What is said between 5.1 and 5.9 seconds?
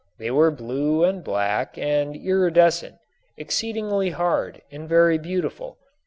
beautiful.